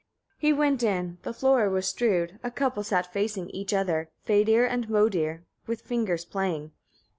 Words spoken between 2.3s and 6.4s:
a couple sat facing each other, Fadir and Modir, with fingers